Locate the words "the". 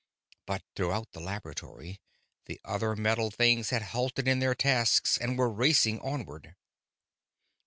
1.11-1.19, 2.45-2.59